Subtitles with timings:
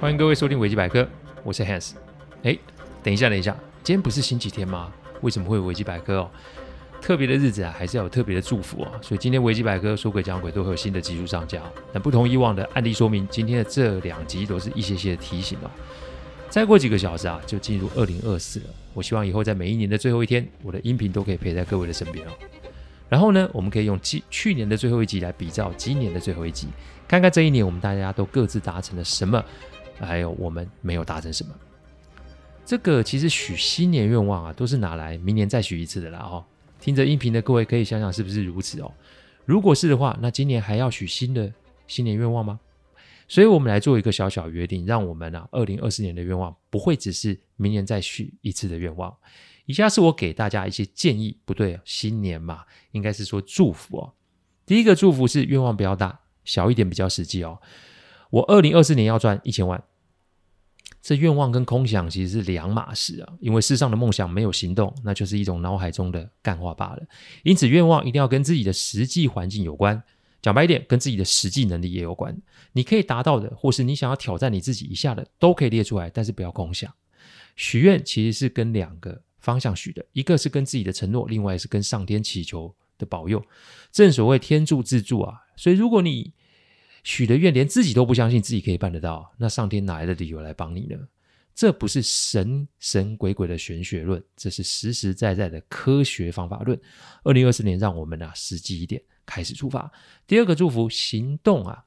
[0.00, 1.06] 欢迎各位收听维基百科，
[1.44, 1.90] 我是 Hans。
[2.42, 2.56] 哎，
[3.02, 3.54] 等一下，等一下，
[3.84, 4.90] 今天不是星期天吗？
[5.20, 6.30] 为什么会有维基百科哦？
[7.02, 8.88] 特别的日子啊，还是要有特别的祝福哦。
[9.02, 11.60] 所以今天维基百科说鬼讲鬼都会有新的技术上架。
[11.92, 15.70] 但不同以往的案例说明，今天的这两集都是一些些的提醒哦。
[16.48, 18.66] 再过几个小时啊，就进入二零二四了。
[18.94, 22.30] 我希望以后在每一年的最后一天，我的音频都可以陪在各位的身边哦。
[23.10, 26.68] 然后呢，我们可以用今去年的最后一集来比照今年的最后一集，
[27.06, 29.44] 看看这一年我们大家都各自达成了什么，
[30.06, 31.54] 还有我们没有达成什么。
[32.64, 36.44] 这个其实许新年愿望啊，都是拿来明年再许一次的啦哦。
[36.80, 38.92] 听着音频的各位可以想想是不是如此哦？
[39.44, 41.52] 如果是的话，那今年还要许新的
[41.86, 42.60] 新年愿望吗？
[43.26, 49.16] 所以，我们来做一个小小约定，让我们啊，二零二四年的愿望不会只是明年再许一次的愿望。
[49.66, 54.12] 以下是我给大家一些建议，不对，新年嘛，应该是说祝福哦。
[54.66, 57.60] 第一个祝福是愿望不要大，小一点比较实际哦。
[58.30, 59.80] 我二零二四年要赚一千万，
[61.10, 63.32] 这愿望跟空想其实是两码事啊。
[63.40, 67.02] 因为世上的梦想没有行动，那就是一种脑海中的干话罢了。
[67.42, 70.00] 因此，愿望一定要跟自己的实际环境有关。
[70.40, 72.40] 讲白一点，跟自己的实际能力也有关。
[72.74, 76.94] 你可以达到的，或是你想要挑战你自己一下的，都可以列出来，但是不要空想。
[77.56, 83.44] 许愿其实是跟两个方向许的，一个是跟自己的承诺，另外是跟上天祈求的保佑。
[83.90, 86.32] 正所谓天助自助啊，所以如果你
[87.04, 90.96] 许的愿连自己都不相信自己可以办得到，那上天哪来的理由来帮你呢？
[91.54, 96.80] 这不是神神鬼鬼的玄学论，这是实实在在的科学方法论。
[97.24, 99.02] 二零二四年，让我们啊实际一点。
[99.26, 99.92] 开始出发。
[100.26, 101.84] 第二个祝福，行动啊，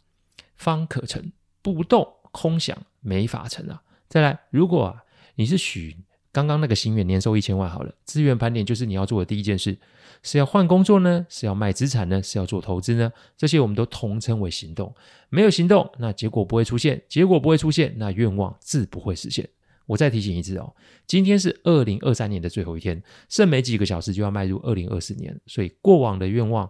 [0.56, 1.22] 方可成；
[1.62, 3.84] 不动空想，没法成啊。
[4.08, 4.98] 再来，如果，
[5.36, 5.98] 你是许
[6.34, 9.78] 刚刚那个心愿，年收一千万好了，资源盘点就是你要做的第一件事，
[10.24, 13.14] 是要换工作呢，是要卖资产呢，是要做投资呢？
[13.38, 14.94] 这些我们都统称为行动。
[15.30, 19.48] 没有行动，那结果不会出现；结果不会出现，那愿望自不会实现。
[19.86, 20.74] 我再提醒一次哦，
[21.06, 26.68] 今天是二零二三年的最后一天，剩没几个小时就要迈入二零二四年，所以过往的愿望。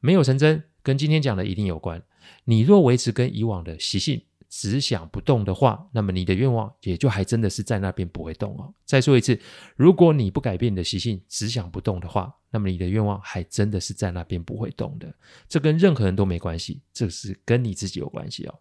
[0.00, 2.02] 没有成真，跟今天讲的一定有关。
[2.44, 4.22] 你若维持跟以往的习性，
[4.54, 8.74] 只想不动的话，那么你的愿望也就还真的是在那边不会动哦。
[8.84, 9.40] 再说一次，
[9.76, 15.10] 如果你不改变你的习性，只想不动的话，那么你的愿望还真的是在那边不会动的。
[15.48, 18.58] 这跟任何人都没关系，这是跟你自己有关系哦。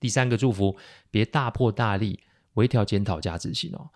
[0.00, 0.74] 第三个祝福，
[1.10, 2.20] 别大破大立，
[2.54, 3.90] 微调检讨加执行哦。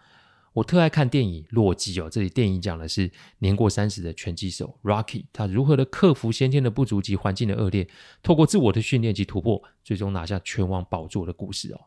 [0.57, 7.87] 我特爱看电影《洛基》哦，这里电影讲的是年过三十的拳击手 Rocky，他如何的克服先天的不足及环境的恶劣，
[8.23, 11.81] 透过自我的训练及突破，最终拿下拳王宝座的故事哦。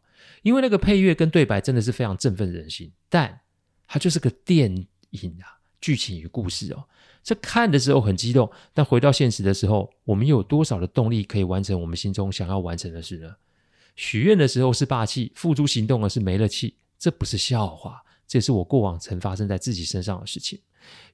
[0.44, 3.42] 因为那个配乐跟对白真的是非常振奋人心，但
[3.88, 4.72] 它就是个电
[5.10, 6.84] 影啊，剧情与故事哦，
[7.24, 13.34] 这看的时候很激动，但回到现实的时候，我们有多少的动力可以完成我们心中想要完成的事呢？
[13.96, 18.04] 许愿的时候是霸气，付诸行动而是没了气，这不是笑话。
[18.30, 20.62] 这是我过往曾发生在自己身上的事情，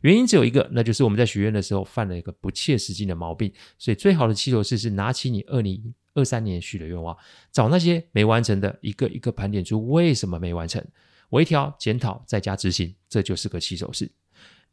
[0.01, 3.49] 原因只有一个，那就是我们在许愿的时候犯了一个不切实际的毛病。
[3.79, 7.17] 所以，最好的起手式是拿起你二零二三年许的愿望，
[7.53, 10.85] 找那些没完成的，一个一个盘点出为什么没完成，
[11.29, 14.11] 微调、检讨，再加执行，这就是个起手式。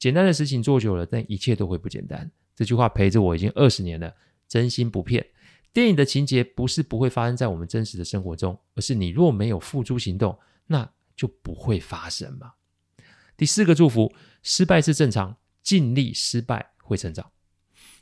[0.01, 2.29] 简单的事情做久了，但一切都会不简单。
[2.57, 4.13] 这句话陪着我已经二十年了，
[4.49, 5.25] 真心不骗。
[5.73, 10.37] 电影的情节不是不会发生在我们真实的生活中，而是你若没有付诸行动，
[10.67, 10.91] 那。
[11.17, 12.53] 就不会发生嘛。
[13.37, 14.13] 第四个祝福，
[14.43, 17.31] 失败是正常，尽力失败会成长。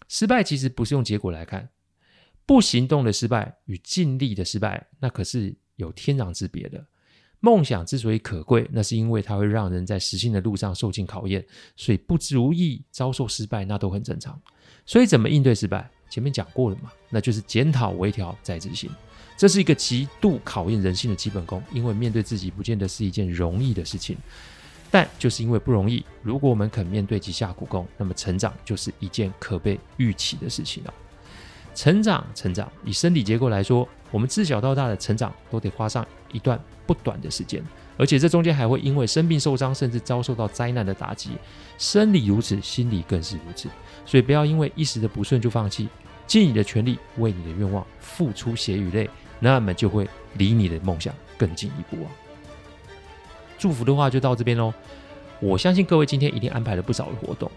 [0.08, 1.70] 失败其实不是用结果来看，
[2.44, 6.84] 不行动的失败与尽力的失败，那可是有天壤之别的。
[7.42, 14.38] 梦想之所以可贵，那是因为它会让人在实现的路上受尽考验，所以不如意、遭受失败，那都很正常。
[14.84, 15.90] 所以怎么应对失败？
[16.10, 18.90] 前面讲过了嘛，那就是检讨、微调再执行。
[19.40, 24.14] 这是一个极度考验人性的基本功，因为面对自己不见得是一件容易的事情。
[24.90, 30.92] 但就是因为不容易，如果我们肯面对及下苦功，那么成长就是一件可被预期的事情了。
[31.74, 37.64] 成长，成长，以生理结构来说，我们自小到大的成长都得花上一段不短的时间，
[37.96, 41.30] 而且这中间还会因为生病、受伤，甚至遭受到灾难的打击。
[41.78, 43.70] 生理如此，心理更是如此。
[44.04, 45.88] 所以不要因为一时的不顺就放弃，
[46.26, 49.08] 尽你的全力为你的愿望付出血与泪。
[49.40, 52.08] 那么就会离你的梦想更进一步啊！
[53.58, 54.72] 祝福的话就到这边喽。
[55.40, 57.50] 我相信各位今天一定安排了不少的活动，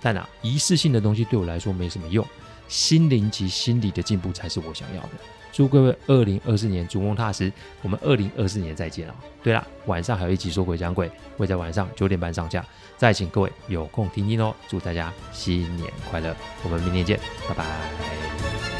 [0.00, 2.24] 但啊，仪式性的东西对我来说没什么用，
[2.68, 5.10] 心灵及心理的进步才是我想要的。
[5.52, 7.52] 祝各位二零二四年逐梦踏实，
[7.82, 9.14] 我们二零二四年再见啊！
[9.40, 12.64] 对了，晚上还有一集说鬼讲鬼，会在晚上九点半上架，
[12.96, 14.52] 再请各位有空听听哦。
[14.68, 16.34] 祝大家新年快乐，
[16.64, 18.73] 我们明年见，拜拜。